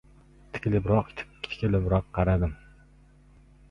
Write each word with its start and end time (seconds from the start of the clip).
Tikilibroq-tikilibroq 0.55 2.05
qaradim. 2.19 2.59